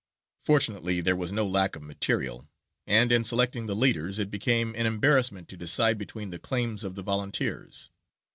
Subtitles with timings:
[0.39, 2.47] Fortunately there was no lack of material,
[2.87, 6.95] and, in selecting the leaders, it became an embarrassment to decide between the claims of
[6.95, 7.91] the volunteers.